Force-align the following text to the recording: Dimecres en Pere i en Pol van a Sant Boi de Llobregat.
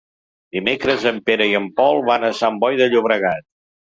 Dimecres 0.55 1.03
en 1.09 1.19
Pere 1.27 1.47
i 1.51 1.53
en 1.59 1.69
Pol 1.81 2.01
van 2.09 2.27
a 2.29 2.33
Sant 2.39 2.57
Boi 2.65 2.79
de 2.81 2.87
Llobregat. 2.95 3.49